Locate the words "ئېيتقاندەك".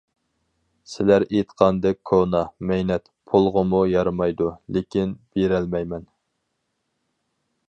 1.27-1.99